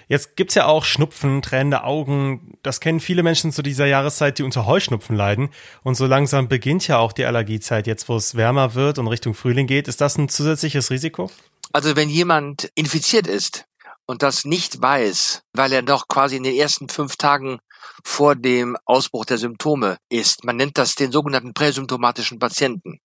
Jetzt 0.08 0.36
gibt's 0.36 0.54
ja 0.54 0.66
auch 0.66 0.84
Schnupfen, 0.84 1.42
tränende 1.42 1.84
Augen. 1.84 2.58
Das 2.62 2.80
kennen 2.80 3.00
viele 3.00 3.22
Menschen 3.22 3.52
zu 3.52 3.62
dieser 3.62 3.86
Jahreszeit, 3.86 4.38
die 4.38 4.42
unter 4.42 4.66
Heuschnupfen 4.66 5.16
leiden. 5.16 5.50
Und 5.82 5.94
so 5.96 6.06
langsam 6.06 6.48
beginnt 6.48 6.86
ja 6.88 6.98
auch 6.98 7.12
die 7.12 7.24
Allergiezeit. 7.24 7.86
Jetzt, 7.86 8.08
wo 8.08 8.16
es 8.16 8.34
wärmer 8.34 8.74
wird 8.74 8.98
und 8.98 9.08
Richtung 9.08 9.34
Frühling 9.34 9.66
geht, 9.66 9.88
ist 9.88 10.00
das 10.00 10.18
ein 10.18 10.28
zusätzliches 10.28 10.90
Risiko? 10.90 11.30
Also 11.72 11.96
wenn 11.96 12.08
jemand 12.08 12.70
infiziert 12.74 13.26
ist, 13.26 13.66
und 14.06 14.22
das 14.22 14.44
nicht 14.44 14.80
weiß, 14.80 15.42
weil 15.52 15.72
er 15.72 15.82
doch 15.82 16.08
quasi 16.08 16.36
in 16.36 16.42
den 16.42 16.54
ersten 16.54 16.88
fünf 16.88 17.16
Tagen 17.16 17.60
vor 18.04 18.34
dem 18.36 18.76
Ausbruch 18.84 19.24
der 19.24 19.38
Symptome 19.38 19.98
ist. 20.08 20.44
Man 20.44 20.56
nennt 20.56 20.78
das 20.78 20.94
den 20.94 21.12
sogenannten 21.12 21.54
präsymptomatischen 21.54 22.38
Patienten. 22.38 23.00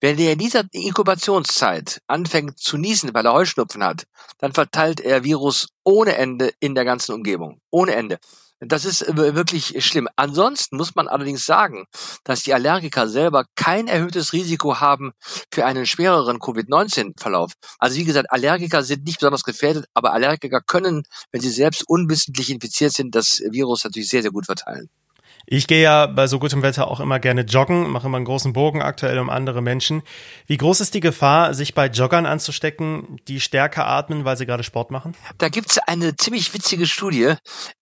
Wenn 0.00 0.18
er 0.18 0.32
in 0.32 0.38
dieser 0.38 0.64
Inkubationszeit 0.72 2.00
anfängt 2.06 2.58
zu 2.58 2.76
niesen, 2.76 3.14
weil 3.14 3.26
er 3.26 3.32
Heuschnupfen 3.32 3.82
hat, 3.82 4.04
dann 4.38 4.52
verteilt 4.52 5.00
er 5.00 5.24
Virus 5.24 5.68
ohne 5.84 6.16
Ende 6.16 6.52
in 6.60 6.74
der 6.74 6.84
ganzen 6.84 7.12
Umgebung. 7.12 7.60
Ohne 7.70 7.94
Ende. 7.94 8.18
Das 8.60 8.84
ist 8.84 9.02
äh, 9.02 9.34
wirklich 9.34 9.84
schlimm. 9.84 10.08
Ansonsten 10.16 10.76
muss 10.76 10.94
man 10.94 11.08
allerdings 11.08 11.44
sagen, 11.44 11.86
dass 12.24 12.42
die 12.42 12.54
Allergiker 12.54 13.08
selber 13.08 13.44
kein 13.56 13.88
erhöhtes 13.88 14.32
Risiko 14.32 14.80
haben 14.80 15.12
für 15.52 15.66
einen 15.66 15.86
schwereren 15.86 16.38
Covid-19-Verlauf. 16.38 17.52
Also 17.78 17.96
wie 17.96 18.04
gesagt, 18.04 18.30
Allergiker 18.30 18.82
sind 18.82 19.04
nicht 19.04 19.18
besonders 19.18 19.44
gefährdet, 19.44 19.86
aber 19.92 20.12
Allergiker 20.12 20.60
können, 20.60 21.02
wenn 21.32 21.40
sie 21.40 21.50
selbst 21.50 21.84
unwissentlich 21.88 22.50
infiziert 22.50 22.92
sind, 22.92 23.14
das 23.14 23.42
Virus 23.50 23.84
natürlich 23.84 24.08
sehr, 24.08 24.22
sehr 24.22 24.32
gut 24.32 24.46
verteilen. 24.46 24.88
Ich 25.46 25.66
gehe 25.66 25.82
ja 25.82 26.06
bei 26.06 26.26
so 26.26 26.38
gutem 26.38 26.62
Wetter 26.62 26.88
auch 26.88 27.00
immer 27.00 27.18
gerne 27.18 27.42
joggen, 27.42 27.90
mache 27.90 28.06
immer 28.06 28.16
einen 28.16 28.24
großen 28.24 28.52
Bogen 28.52 28.82
aktuell 28.82 29.18
um 29.18 29.28
andere 29.28 29.60
Menschen. 29.62 30.02
Wie 30.46 30.56
groß 30.56 30.80
ist 30.80 30.94
die 30.94 31.00
Gefahr, 31.00 31.54
sich 31.54 31.74
bei 31.74 31.86
Joggern 31.86 32.26
anzustecken, 32.26 33.18
die 33.28 33.40
stärker 33.40 33.86
atmen, 33.86 34.24
weil 34.24 34.36
sie 34.36 34.46
gerade 34.46 34.64
Sport 34.64 34.90
machen? 34.90 35.14
Da 35.38 35.48
gibt's 35.48 35.78
eine 35.78 36.16
ziemlich 36.16 36.52
witzige 36.54 36.86
Studie. 36.86 37.34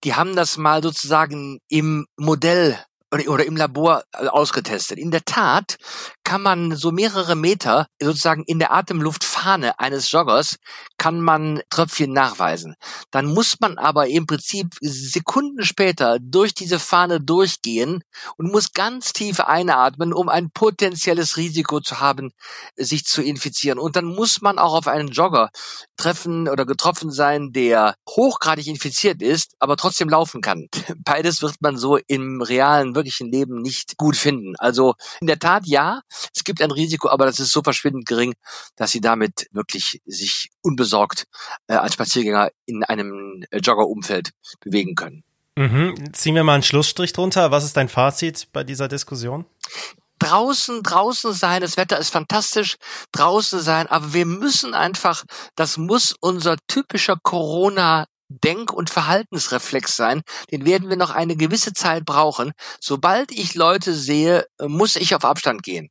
Die 0.05 0.15
haben 0.15 0.35
das 0.35 0.57
mal 0.57 0.83
sozusagen 0.83 1.59
im 1.69 2.07
Modell 2.17 2.79
oder 3.13 3.45
im 3.45 3.57
Labor 3.57 4.05
äh, 4.13 4.27
ausgetestet. 4.27 4.99
In 4.99 5.11
der 5.11 5.25
Tat 5.25 5.77
kann 6.25 6.43
man 6.43 6.77
so 6.77 6.93
mehrere 6.93 7.37
Meter 7.37 7.87
sozusagen 8.01 8.43
in 8.47 8.59
der 8.59 8.73
Atemluftfahne 8.73 9.79
eines 9.79 10.11
Joggers 10.11 10.57
kann 10.97 11.21
man 11.21 11.61
Tröpfchen 11.69 12.13
nachweisen. 12.13 12.75
Dann 13.11 13.27
muss 13.27 13.61
man 13.61 13.77
aber 13.77 14.09
im 14.09 14.27
Prinzip 14.27 14.75
Sekunden 14.81 15.65
später 15.65 16.19
durch 16.21 16.55
diese 16.55 16.79
Fahne 16.79 17.21
durchgehen 17.21 18.03
und 18.37 18.53
muss 18.53 18.73
ganz 18.73 19.13
tief 19.13 19.41
einatmen, 19.41 20.13
um 20.13 20.29
ein 20.29 20.51
potenzielles 20.51 21.37
Risiko 21.37 21.81
zu 21.81 22.01
haben, 22.01 22.33
sich 22.77 23.05
zu 23.05 23.23
infizieren. 23.23 23.79
Und 23.79 23.97
dann 23.97 24.05
muss 24.05 24.41
man 24.41 24.59
auch 24.59 24.75
auf 24.75 24.87
einen 24.87 25.09
Jogger 25.09 25.51
treffen 25.97 26.49
oder 26.49 26.67
getroffen 26.67 27.11
sein, 27.11 27.53
der 27.53 27.95
hochgradig 28.09 28.67
infiziert 28.67 29.23
ist, 29.23 29.55
aber 29.59 29.77
trotzdem 29.77 30.09
laufen 30.09 30.41
kann. 30.41 30.69
Beides 31.05 31.43
wird 31.43 31.57
man 31.61 31.77
so 31.77 31.99
im 32.07 32.41
realen, 32.43 32.95
wirklichen 33.03 33.31
Leben 33.31 33.61
nicht 33.61 33.97
gut 33.97 34.17
finden. 34.17 34.55
Also 34.59 34.95
in 35.21 35.27
der 35.27 35.39
Tat 35.39 35.67
ja, 35.67 36.03
es 36.35 36.45
gibt 36.45 36.63
ein 36.63 36.71
Risiko, 36.71 37.09
aber 37.09 37.27
das 37.27 37.41
ist 37.41 37.53
so 37.53 37.63
verschwindend 37.63 38.07
gering, 38.07 38.35
dass 38.77 38.93
sie 38.93 39.01
damit 39.01 39.49
wirklich 39.51 40.01
sich 40.07 40.51
unbesorgt 40.63 41.27
äh, 41.67 41.75
als 41.75 41.95
Spaziergänger 41.95 42.51
in 42.67 42.85
einem 42.85 43.45
äh, 43.51 43.59
Joggerumfeld 43.59 44.31
bewegen 44.61 44.95
können. 44.95 45.25
Mhm. 45.57 46.13
Ziehen 46.15 46.35
wir 46.35 46.45
mal 46.45 46.55
einen 46.55 46.63
Schlussstrich 46.63 47.13
drunter. 47.13 47.51
Was 47.51 47.65
ist 47.65 47.77
dein 47.77 47.89
Fazit 47.89 48.49
bei 48.53 48.65
dieser 48.65 48.89
Diskussion? 48.89 49.45
draußen, 50.23 50.83
draußen 50.83 51.33
sein, 51.33 51.63
das 51.63 51.77
Wetter 51.77 51.99
ist 51.99 52.11
fantastisch, 52.11 52.77
draußen 53.11 53.61
sein, 53.61 53.89
aber 53.89 54.13
wir 54.15 54.25
müssen 54.25 54.73
einfach, 54.73 55.25
das 55.57 55.79
muss 55.79 56.15
unser 56.21 56.57
typischer 56.69 57.17
Corona 57.21 58.07
Denk- 58.41 58.73
und 58.73 58.91
Verhaltensreflex 58.91 59.97
sein. 59.97 60.23
Den 60.51 60.65
werden 60.65 60.89
wir 60.89 60.97
noch 60.97 61.11
eine 61.11 61.37
gewisse 61.37 61.73
Zeit 61.73 62.05
brauchen. 62.05 62.53
Sobald 62.81 63.33
ich 63.33 63.55
Leute 63.55 63.95
sehe, 63.95 64.47
muss 64.61 64.97
ich 64.97 65.15
auf 65.15 65.25
Abstand 65.25 65.63
gehen. 65.63 65.91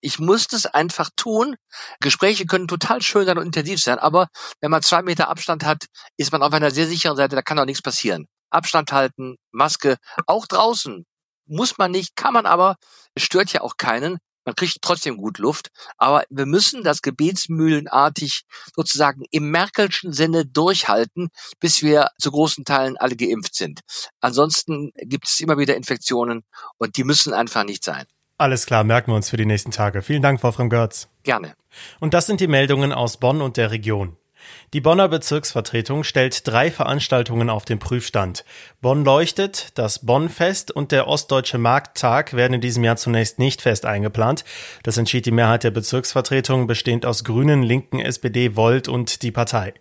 Ich 0.00 0.18
muss 0.18 0.48
das 0.48 0.66
einfach 0.66 1.08
tun. 1.16 1.56
Gespräche 2.00 2.44
können 2.44 2.68
total 2.68 3.00
schön 3.00 3.24
sein 3.24 3.38
und 3.38 3.46
intensiv 3.46 3.80
sein, 3.80 3.98
aber 3.98 4.28
wenn 4.60 4.70
man 4.70 4.82
zwei 4.82 5.00
Meter 5.00 5.28
Abstand 5.30 5.64
hat, 5.64 5.86
ist 6.18 6.30
man 6.30 6.42
auf 6.42 6.52
einer 6.52 6.70
sehr 6.70 6.86
sicheren 6.86 7.16
Seite, 7.16 7.36
da 7.36 7.42
kann 7.42 7.58
auch 7.58 7.64
nichts 7.64 7.80
passieren. 7.80 8.26
Abstand 8.50 8.92
halten, 8.92 9.36
Maske, 9.50 9.96
auch 10.26 10.46
draußen. 10.46 11.06
Muss 11.46 11.78
man 11.78 11.90
nicht, 11.90 12.16
kann 12.16 12.34
man 12.34 12.44
aber, 12.44 12.76
es 13.14 13.22
stört 13.22 13.52
ja 13.54 13.62
auch 13.62 13.78
keinen. 13.78 14.18
Man 14.44 14.54
kriegt 14.54 14.78
trotzdem 14.82 15.16
gut 15.16 15.38
Luft, 15.38 15.70
aber 15.96 16.24
wir 16.30 16.46
müssen 16.46 16.84
das 16.84 17.02
gebetsmühlenartig 17.02 18.42
sozusagen 18.74 19.24
im 19.30 19.50
Merkelschen 19.50 20.12
Sinne 20.12 20.46
durchhalten, 20.46 21.28
bis 21.60 21.82
wir 21.82 22.08
zu 22.18 22.30
großen 22.30 22.64
Teilen 22.64 22.96
alle 22.96 23.16
geimpft 23.16 23.54
sind. 23.54 23.80
Ansonsten 24.20 24.92
gibt 24.96 25.26
es 25.26 25.40
immer 25.40 25.58
wieder 25.58 25.76
Infektionen 25.76 26.44
und 26.78 26.96
die 26.96 27.04
müssen 27.04 27.32
einfach 27.32 27.64
nicht 27.64 27.84
sein. 27.84 28.04
Alles 28.36 28.66
klar, 28.66 28.82
merken 28.82 29.12
wir 29.12 29.16
uns 29.16 29.30
für 29.30 29.36
die 29.36 29.46
nächsten 29.46 29.70
Tage. 29.70 30.02
Vielen 30.02 30.22
Dank, 30.22 30.42
Wolfram 30.42 30.68
Görz. 30.68 31.08
Gerne. 31.22 31.54
Und 32.00 32.14
das 32.14 32.26
sind 32.26 32.40
die 32.40 32.48
Meldungen 32.48 32.92
aus 32.92 33.18
Bonn 33.18 33.40
und 33.40 33.56
der 33.56 33.70
Region. 33.70 34.16
Die 34.72 34.80
Bonner 34.80 35.08
Bezirksvertretung 35.08 36.04
stellt 36.04 36.46
drei 36.46 36.70
Veranstaltungen 36.70 37.48
auf 37.48 37.64
den 37.64 37.78
Prüfstand. 37.78 38.44
Bonn 38.80 39.04
leuchtet, 39.04 39.68
das 39.78 40.04
Bonnfest 40.04 40.70
und 40.70 40.92
der 40.92 41.06
Ostdeutsche 41.08 41.58
Markttag 41.58 42.34
werden 42.34 42.54
in 42.54 42.60
diesem 42.60 42.84
Jahr 42.84 42.96
zunächst 42.96 43.38
nicht 43.38 43.62
fest 43.62 43.86
eingeplant. 43.86 44.44
Das 44.82 44.98
entschied 44.98 45.26
die 45.26 45.30
Mehrheit 45.30 45.64
der 45.64 45.70
Bezirksvertretung, 45.70 46.66
bestehend 46.66 47.06
aus 47.06 47.24
Grünen, 47.24 47.62
Linken, 47.62 48.00
SPD, 48.00 48.56
Volt 48.56 48.88
und 48.88 49.22
die 49.22 49.30
Partei. 49.30 49.74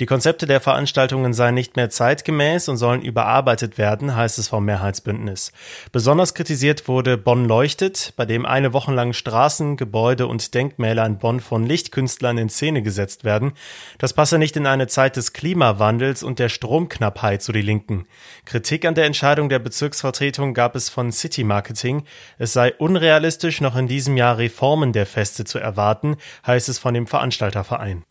Die 0.00 0.06
Konzepte 0.06 0.46
der 0.46 0.60
Veranstaltungen 0.60 1.32
seien 1.32 1.54
nicht 1.54 1.76
mehr 1.76 1.88
zeitgemäß 1.90 2.68
und 2.68 2.76
sollen 2.76 3.02
überarbeitet 3.02 3.78
werden, 3.78 4.16
heißt 4.16 4.38
es 4.38 4.48
vom 4.48 4.64
Mehrheitsbündnis. 4.64 5.52
Besonders 5.92 6.34
kritisiert 6.34 6.88
wurde 6.88 7.16
Bonn 7.16 7.46
leuchtet, 7.46 8.12
bei 8.16 8.26
dem 8.26 8.44
eine 8.46 8.72
Woche 8.72 8.92
lang 8.92 9.12
Straßen, 9.12 9.76
Gebäude 9.76 10.26
und 10.26 10.54
Denkmäler 10.54 11.06
in 11.06 11.18
Bonn 11.18 11.40
von 11.40 11.64
Lichtkünstlern 11.64 12.38
in 12.38 12.48
Szene 12.48 12.82
gesetzt 12.82 13.24
werden. 13.24 13.52
Das 13.98 14.09
passe 14.12 14.38
nicht 14.38 14.56
in 14.56 14.66
eine 14.66 14.86
Zeit 14.86 15.16
des 15.16 15.32
Klimawandels 15.32 16.22
und 16.22 16.38
der 16.38 16.48
Stromknappheit, 16.48 17.42
so 17.42 17.52
die 17.52 17.62
Linken. 17.62 18.06
Kritik 18.44 18.84
an 18.84 18.94
der 18.94 19.04
Entscheidung 19.04 19.48
der 19.48 19.58
Bezirksvertretung 19.58 20.54
gab 20.54 20.76
es 20.76 20.88
von 20.88 21.12
City 21.12 21.44
Marketing. 21.44 22.04
Es 22.38 22.52
sei 22.52 22.74
unrealistisch, 22.74 23.60
noch 23.60 23.76
in 23.76 23.88
diesem 23.88 24.16
Jahr 24.16 24.38
Reformen 24.38 24.92
der 24.92 25.06
Feste 25.06 25.44
zu 25.44 25.58
erwarten, 25.58 26.16
heißt 26.46 26.68
es 26.68 26.78
von 26.78 26.94
dem 26.94 27.06
Veranstalterverein. 27.06 28.04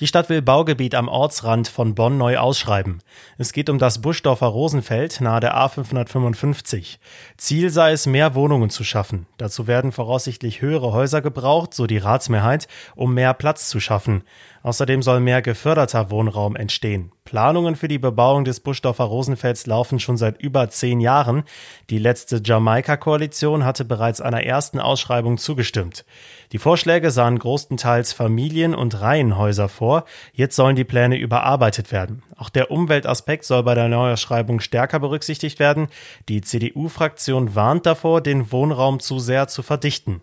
Die 0.00 0.06
Stadt 0.06 0.28
will 0.28 0.42
Baugebiet 0.42 0.94
am 0.94 1.08
Ortsrand 1.08 1.68
von 1.68 1.94
Bonn 1.94 2.18
neu 2.18 2.38
ausschreiben. 2.38 3.02
Es 3.38 3.52
geht 3.52 3.70
um 3.70 3.78
das 3.78 4.00
Buschdorfer 4.00 4.46
Rosenfeld 4.46 5.20
nahe 5.20 5.40
der 5.40 5.56
A555. 5.56 6.98
Ziel 7.36 7.70
sei 7.70 7.92
es, 7.92 8.06
mehr 8.06 8.34
Wohnungen 8.34 8.70
zu 8.70 8.84
schaffen. 8.84 9.26
Dazu 9.38 9.66
werden 9.66 9.92
voraussichtlich 9.92 10.62
höhere 10.62 10.92
Häuser 10.92 11.22
gebraucht, 11.22 11.74
so 11.74 11.86
die 11.86 11.98
Ratsmehrheit, 11.98 12.68
um 12.94 13.14
mehr 13.14 13.34
Platz 13.34 13.68
zu 13.68 13.80
schaffen. 13.80 14.22
Außerdem 14.62 15.02
soll 15.02 15.20
mehr 15.20 15.42
geförderter 15.42 16.10
Wohnraum 16.10 16.56
entstehen. 16.56 17.12
Planungen 17.32 17.76
für 17.76 17.88
die 17.88 17.98
Bebauung 17.98 18.44
des 18.44 18.60
Buschdorfer 18.60 19.04
Rosenfelds 19.04 19.64
laufen 19.64 19.98
schon 19.98 20.18
seit 20.18 20.38
über 20.42 20.68
zehn 20.68 21.00
Jahren. 21.00 21.44
Die 21.88 21.96
letzte 21.96 22.42
Jamaika-Koalition 22.44 23.64
hatte 23.64 23.86
bereits 23.86 24.20
einer 24.20 24.44
ersten 24.44 24.78
Ausschreibung 24.78 25.38
zugestimmt. 25.38 26.04
Die 26.52 26.58
Vorschläge 26.58 27.10
sahen 27.10 27.38
großenteils 27.38 28.12
Familien- 28.12 28.74
und 28.74 29.00
Reihenhäuser 29.00 29.70
vor. 29.70 30.04
Jetzt 30.34 30.56
sollen 30.56 30.76
die 30.76 30.84
Pläne 30.84 31.16
überarbeitet 31.16 31.90
werden. 31.90 32.22
Auch 32.36 32.50
der 32.50 32.70
Umweltaspekt 32.70 33.46
soll 33.46 33.62
bei 33.62 33.74
der 33.74 33.88
Neuausschreibung 33.88 34.60
stärker 34.60 35.00
berücksichtigt 35.00 35.58
werden. 35.58 35.88
Die 36.28 36.42
CDU-Fraktion 36.42 37.54
warnt 37.54 37.86
davor, 37.86 38.20
den 38.20 38.52
Wohnraum 38.52 39.00
zu 39.00 39.18
sehr 39.18 39.48
zu 39.48 39.62
verdichten. 39.62 40.20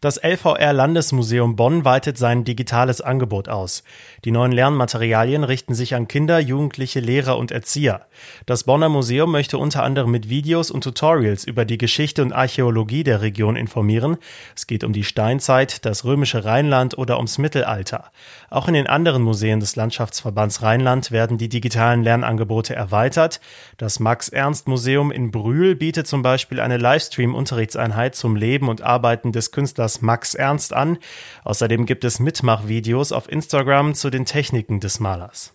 Das 0.00 0.18
LVR 0.22 0.72
Landesmuseum 0.72 1.56
Bonn 1.56 1.84
weitet 1.84 2.18
sein 2.18 2.44
digitales 2.44 3.00
Angebot 3.00 3.48
aus. 3.48 3.84
Die 4.24 4.30
neuen 4.30 4.52
Lernmaterialien 4.52 5.44
richten 5.44 5.74
sich 5.74 5.94
an 5.94 6.08
Kinder, 6.08 6.38
Jugendliche, 6.38 7.00
Lehrer 7.00 7.38
und 7.38 7.50
Erzieher. 7.50 8.06
Das 8.46 8.64
Bonner 8.64 8.88
Museum 8.88 9.30
möchte 9.30 9.58
unter 9.58 9.82
anderem 9.82 10.10
mit 10.10 10.28
Videos 10.28 10.70
und 10.70 10.84
Tutorials 10.84 11.44
über 11.44 11.64
die 11.64 11.78
Geschichte 11.78 12.22
und 12.22 12.32
Archäologie 12.32 13.04
der 13.04 13.20
Region 13.20 13.56
informieren. 13.56 14.16
Es 14.54 14.66
geht 14.66 14.84
um 14.84 14.92
die 14.92 15.04
Steinzeit, 15.04 15.84
das 15.84 16.04
römische 16.04 16.44
Rheinland 16.44 16.96
oder 16.96 17.16
ums 17.16 17.38
Mittelalter. 17.38 18.10
Auch 18.50 18.68
in 18.68 18.74
den 18.74 18.86
anderen 18.86 19.22
Museen 19.22 19.60
des 19.60 19.76
Landschaftsverbands 19.76 20.62
Rheinland 20.62 21.10
werden 21.10 21.38
die 21.38 21.48
digitalen 21.48 22.02
Lernangebote 22.02 22.74
erweitert. 22.74 23.40
Das 23.76 24.00
Max-Ernst-Museum 24.00 25.10
in 25.10 25.30
Brühl 25.30 25.74
bietet 25.74 26.06
zum 26.06 26.22
Beispiel 26.22 26.60
eine 26.60 26.76
Livestream-Unterrichtseinheit 26.78 28.14
zum 28.14 28.36
Leben 28.36 28.68
und 28.68 28.82
Arbeiten 28.82 29.32
des 29.32 29.52
Künstlers 29.52 29.65
Künstlers 29.66 30.00
Max 30.00 30.34
Ernst 30.36 30.72
an. 30.72 30.96
Außerdem 31.42 31.86
gibt 31.86 32.04
es 32.04 32.20
Mitmachvideos 32.20 33.10
auf 33.10 33.28
Instagram 33.28 33.94
zu 33.94 34.10
den 34.10 34.24
Techniken 34.24 34.78
des 34.78 35.00
Malers. 35.00 35.54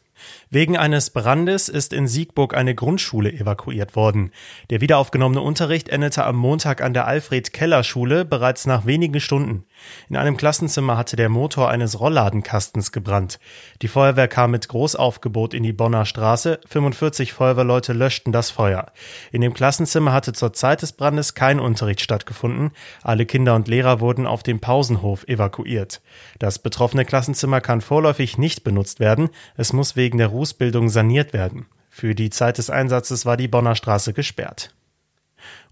Wegen 0.49 0.75
eines 0.75 1.11
Brandes 1.11 1.69
ist 1.69 1.93
in 1.93 2.07
Siegburg 2.07 2.53
eine 2.53 2.75
Grundschule 2.75 3.31
evakuiert 3.31 3.95
worden. 3.95 4.31
Der 4.69 4.81
wiederaufgenommene 4.81 5.39
Unterricht 5.39 5.87
endete 5.87 6.25
am 6.25 6.35
Montag 6.35 6.81
an 6.81 6.93
der 6.93 7.07
Alfred-Keller-Schule 7.07 8.25
bereits 8.25 8.65
nach 8.65 8.85
wenigen 8.85 9.21
Stunden. 9.21 9.63
In 10.09 10.17
einem 10.17 10.37
Klassenzimmer 10.37 10.97
hatte 10.97 11.15
der 11.15 11.29
Motor 11.29 11.69
eines 11.69 11.99
Rollladenkastens 11.99 12.91
gebrannt. 12.91 13.39
Die 13.81 13.87
Feuerwehr 13.87 14.27
kam 14.27 14.51
mit 14.51 14.67
Großaufgebot 14.67 15.53
in 15.53 15.63
die 15.63 15.73
Bonner 15.73 16.05
Straße. 16.05 16.59
45 16.67 17.33
Feuerwehrleute 17.33 17.93
löschten 17.93 18.31
das 18.31 18.51
Feuer. 18.51 18.91
In 19.31 19.41
dem 19.41 19.53
Klassenzimmer 19.53 20.13
hatte 20.13 20.33
zur 20.33 20.53
Zeit 20.53 20.81
des 20.81 20.91
Brandes 20.93 21.33
kein 21.33 21.59
Unterricht 21.59 22.01
stattgefunden. 22.01 22.71
Alle 23.03 23.25
Kinder 23.25 23.55
und 23.55 23.67
Lehrer 23.67 23.99
wurden 23.99 24.27
auf 24.27 24.43
dem 24.43 24.59
Pausenhof 24.59 25.27
evakuiert. 25.27 26.01
Das 26.39 26.59
betroffene 26.59 27.05
Klassenzimmer 27.05 27.61
kann 27.61 27.81
vorläufig 27.81 28.37
nicht 28.37 28.63
benutzt 28.63 28.99
werden. 28.99 29.29
Es 29.55 29.73
muss 29.73 29.95
wegen 29.95 30.17
der 30.17 30.27
Rußbildung 30.27 30.89
saniert 30.89 31.33
werden. 31.33 31.67
Für 31.89 32.15
die 32.15 32.29
Zeit 32.29 32.57
des 32.57 32.69
Einsatzes 32.69 33.25
war 33.25 33.37
die 33.37 33.47
Bonner 33.49 33.75
Straße 33.75 34.13
gesperrt. 34.13 34.73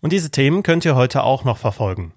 Und 0.02 0.14
diese 0.14 0.32
Themen 0.32 0.64
könnt 0.64 0.86
ihr 0.86 0.96
heute 0.96 1.24
auch 1.24 1.44
noch 1.44 1.58
verfolgen. 1.58 2.14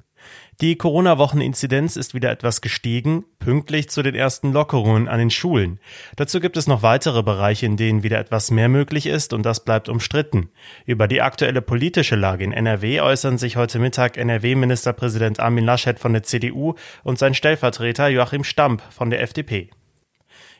Die 0.60 0.76
Corona-Wochen-Inzidenz 0.76 1.96
ist 1.96 2.14
wieder 2.14 2.30
etwas 2.30 2.60
gestiegen, 2.60 3.24
pünktlich 3.38 3.88
zu 3.88 4.02
den 4.02 4.14
ersten 4.14 4.52
Lockerungen 4.52 5.08
an 5.08 5.18
den 5.18 5.30
Schulen. 5.30 5.80
Dazu 6.14 6.40
gibt 6.40 6.56
es 6.56 6.68
noch 6.68 6.82
weitere 6.82 7.22
Bereiche, 7.22 7.66
in 7.66 7.76
denen 7.76 8.02
wieder 8.02 8.18
etwas 8.20 8.50
mehr 8.50 8.68
möglich 8.68 9.06
ist, 9.06 9.32
und 9.32 9.44
das 9.44 9.64
bleibt 9.64 9.88
umstritten. 9.88 10.50
Über 10.84 11.08
die 11.08 11.22
aktuelle 11.22 11.62
politische 11.62 12.16
Lage 12.16 12.44
in 12.44 12.52
NRW 12.52 13.00
äußern 13.00 13.38
sich 13.38 13.56
heute 13.56 13.78
Mittag 13.78 14.16
NRW-Ministerpräsident 14.16 15.40
Armin 15.40 15.64
Laschet 15.64 15.98
von 15.98 16.12
der 16.12 16.22
CDU 16.22 16.74
und 17.02 17.18
sein 17.18 17.34
Stellvertreter 17.34 18.08
Joachim 18.08 18.44
Stamp 18.44 18.82
von 18.90 19.10
der 19.10 19.22
FDP. 19.22 19.70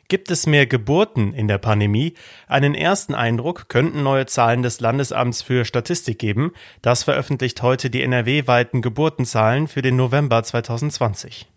Gibt 0.09 0.29
es 0.29 0.45
mehr 0.45 0.67
Geburten 0.67 1.33
in 1.33 1.47
der 1.47 1.57
Pandemie? 1.57 2.13
Einen 2.47 2.75
ersten 2.75 3.15
Eindruck 3.15 3.69
könnten 3.69 4.03
neue 4.03 4.25
Zahlen 4.25 4.61
des 4.61 4.79
Landesamts 4.79 5.41
für 5.41 5.65
Statistik 5.65 6.19
geben. 6.19 6.51
Das 6.81 7.03
veröffentlicht 7.03 7.61
heute 7.61 7.89
die 7.89 8.03
NRW-weiten 8.03 8.81
Geburtenzahlen 8.81 9.67
für 9.67 9.81
den 9.81 9.95
November 9.95 10.43
2020. 10.43 11.47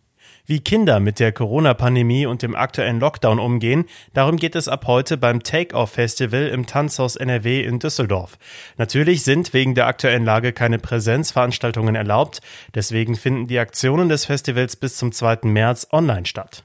Wie 0.49 0.61
Kinder 0.61 1.01
mit 1.01 1.19
der 1.19 1.33
Corona-Pandemie 1.33 2.25
und 2.25 2.43
dem 2.43 2.55
aktuellen 2.55 3.01
Lockdown 3.01 3.41
umgehen, 3.41 3.87
darum 4.15 4.37
geht 4.37 4.55
es 4.55 4.69
ab 4.69 4.87
heute 4.87 5.17
beim 5.17 5.43
Take-Off-Festival 5.43 6.47
im 6.47 6.67
Tanzhaus 6.67 7.17
NRW 7.17 7.63
in 7.63 7.81
Düsseldorf. 7.81 8.39
Natürlich 8.77 9.25
sind 9.25 9.53
wegen 9.55 9.75
der 9.75 9.89
aktuellen 9.89 10.25
Lage 10.25 10.53
keine 10.53 10.79
Präsenzveranstaltungen 10.79 11.97
erlaubt, 11.97 12.43
deswegen 12.77 13.17
finden 13.17 13.49
die 13.49 13.59
Aktionen 13.59 14.09
des 14.09 14.25
Festivals 14.25 14.77
bis 14.77 14.97
zum 14.97 15.11
2. 15.11 15.39
März 15.43 15.89
online 15.91 16.27
statt. 16.27 16.63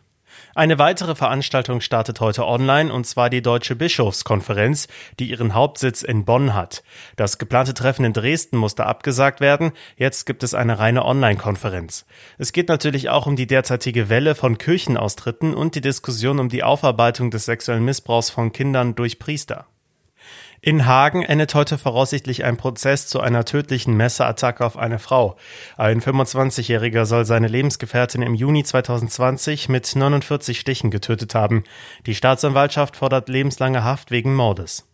Eine 0.54 0.80
weitere 0.80 1.16
Veranstaltung 1.16 1.82
startet 1.82 2.20
heute 2.20 2.46
online, 2.46 2.94
und 2.94 3.06
zwar 3.06 3.30
die 3.30 3.42
Deutsche 3.42 3.76
Bischofskonferenz, 3.76 4.88
die 5.20 5.30
ihren 5.30 5.54
Hauptsitz 5.54 6.02
in 6.02 6.26
Bonn 6.26 6.54
hat. 6.54 6.84
Das 7.16 7.38
geplante 7.38 7.74
Treffen 7.74 8.06
in 8.06 8.14
Dresden 8.14 8.58
musste 8.58 8.86
abgesagt 8.86 9.40
werden, 9.40 9.72
jetzt 9.96 10.26
gibt 10.26 10.44
es 10.44 10.54
eine 10.54 10.80
reine 10.80 11.06
Online-Konferenz. 11.06 12.06
Es 12.38 12.52
geht 12.52 12.70
natürlich 12.70 13.10
auch 13.10 13.28
um 13.28 13.36
die 13.36 13.48
derzeitige 13.48 14.10
Welle 14.10 14.36
von 14.36 14.58
Kirchenaustritten 14.58 15.54
und 15.54 15.76
die 15.76 15.82
Diskussion 15.82 16.40
um 16.40 16.50
die 16.50 16.64
Aufarbeitung 16.64 17.32
des 17.32 17.46
sexuellen 17.46 17.86
Missbrauchs 17.86 18.30
von 18.30 18.52
Kindern 18.52 18.96
durch 18.96 19.20
Priester. 19.20 19.68
In 20.64 20.86
Hagen 20.86 21.24
endet 21.24 21.56
heute 21.56 21.80
voraussichtlich 21.80 22.44
ein 22.44 22.56
Prozess 22.56 23.08
zu 23.08 23.20
einer 23.20 23.46
tödlichen 23.46 23.98
Messerattacke 23.98 24.64
auf 24.64 24.78
eine 24.78 25.00
Frau. 25.00 25.36
Ein 25.76 26.02
25-Jähriger 26.02 27.06
soll 27.06 27.26
seine 27.26 27.48
Lebensgefährtin 27.48 28.22
im 28.22 28.36
Juni 28.36 28.64
2020 28.64 29.70
mit 29.70 29.96
49 29.96 30.60
Stichen 30.60 30.92
getötet 30.92 31.34
haben. 31.34 31.64
Die 32.06 32.14
Staatsanwaltschaft 32.14 32.96
fordert 32.96 33.28
lebenslange 33.28 33.84
Haft 33.84 34.12
wegen 34.12 34.36
Mordes. 34.36 34.91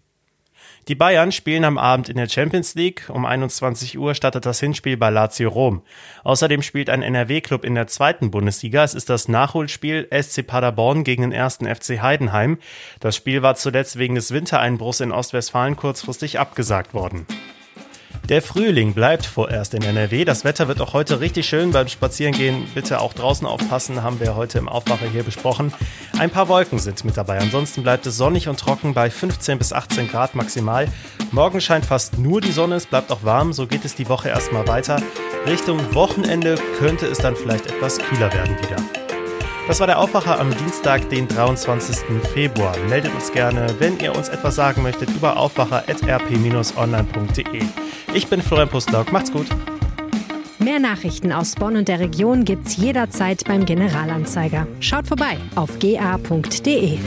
Die 0.87 0.95
Bayern 0.95 1.33
spielen 1.33 1.65
am 1.65 1.77
Abend 1.77 2.07
in 2.07 2.15
der 2.15 2.29
Champions 2.29 2.73
League. 2.75 3.09
Um 3.09 3.25
21 3.25 3.97
Uhr 3.97 4.15
startet 4.15 4.45
das 4.45 4.61
Hinspiel 4.61 4.95
bei 4.95 5.09
Lazio 5.09 5.49
Rom. 5.49 5.81
Außerdem 6.23 6.61
spielt 6.61 6.89
ein 6.89 7.01
NRW-Club 7.01 7.65
in 7.65 7.75
der 7.75 7.87
zweiten 7.87 8.31
Bundesliga. 8.31 8.85
Es 8.85 8.93
ist 8.93 9.09
das 9.09 9.27
Nachholspiel 9.27 10.07
SC 10.09 10.47
Paderborn 10.47 11.03
gegen 11.03 11.23
den 11.23 11.33
ersten 11.33 11.65
FC 11.65 12.01
Heidenheim. 12.01 12.57
Das 13.01 13.17
Spiel 13.17 13.41
war 13.41 13.55
zuletzt 13.55 13.97
wegen 13.97 14.15
des 14.15 14.31
Wintereinbruchs 14.31 15.01
in 15.01 15.11
Ostwestfalen 15.11 15.75
kurzfristig 15.75 16.39
abgesagt 16.39 16.93
worden. 16.93 17.25
Der 18.29 18.41
Frühling 18.41 18.93
bleibt 18.93 19.25
vorerst 19.25 19.73
in 19.73 19.83
NRW. 19.83 20.25
Das 20.25 20.43
Wetter 20.43 20.67
wird 20.67 20.81
auch 20.81 20.91
heute 20.91 21.21
richtig 21.21 21.47
schön 21.47 21.71
beim 21.71 21.87
Spazierengehen. 21.87 22.67
Bitte 22.75 22.99
auch 22.99 23.13
draußen 23.13 23.47
aufpassen, 23.47 24.03
haben 24.03 24.19
wir 24.19 24.35
heute 24.35 24.57
im 24.57 24.67
Aufwacher 24.67 25.07
hier 25.09 25.23
besprochen. 25.23 25.71
Ein 26.19 26.29
paar 26.29 26.49
Wolken 26.49 26.77
sind 26.77 27.05
mit 27.05 27.15
dabei. 27.15 27.39
Ansonsten 27.39 27.83
bleibt 27.83 28.05
es 28.05 28.17
sonnig 28.17 28.49
und 28.49 28.59
trocken 28.59 28.93
bei 28.93 29.09
15 29.09 29.57
bis 29.57 29.71
18 29.71 30.09
Grad 30.09 30.35
maximal. 30.35 30.89
Morgen 31.31 31.61
scheint 31.61 31.85
fast 31.85 32.17
nur 32.17 32.41
die 32.41 32.51
Sonne, 32.51 32.75
es 32.75 32.85
bleibt 32.85 33.11
auch 33.11 33.23
warm. 33.23 33.53
So 33.53 33.65
geht 33.65 33.85
es 33.85 33.95
die 33.95 34.09
Woche 34.09 34.27
erstmal 34.27 34.67
weiter. 34.67 35.01
Richtung 35.45 35.79
Wochenende 35.95 36.55
könnte 36.79 37.05
es 37.05 37.19
dann 37.19 37.37
vielleicht 37.37 37.67
etwas 37.67 37.97
kühler 37.97 38.33
werden 38.33 38.57
wieder. 38.57 38.75
Das 39.67 39.79
war 39.79 39.87
der 39.87 39.99
Aufwacher 39.99 40.39
am 40.39 40.55
Dienstag, 40.57 41.07
den 41.09 41.27
23. 41.27 41.97
Februar. 42.33 42.75
Meldet 42.89 43.13
uns 43.13 43.31
gerne, 43.31 43.67
wenn 43.79 43.99
ihr 43.99 44.15
uns 44.15 44.29
etwas 44.29 44.55
sagen 44.55 44.81
möchtet, 44.81 45.09
über 45.09 45.37
aufwacher.rp-online.de. 45.37 47.61
Ich 48.17 48.25
bin 48.25 48.41
Florian 48.41 48.67
Pustlauk. 48.67 49.11
Macht's 49.11 49.31
gut. 49.31 49.45
Mehr 50.57 50.79
Nachrichten 50.79 51.31
aus 51.31 51.53
Bonn 51.53 51.77
und 51.77 51.87
der 51.87 51.99
Region 51.99 52.45
gibt's 52.45 52.75
jederzeit 52.75 53.43
beim 53.45 53.63
Generalanzeiger. 53.63 54.65
Schaut 54.79 55.05
vorbei 55.05 55.37
auf 55.53 55.77
ga.de. 55.77 56.97